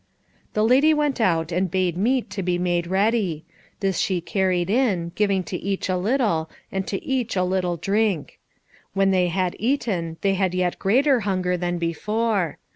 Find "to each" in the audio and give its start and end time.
5.43-5.89, 6.87-7.35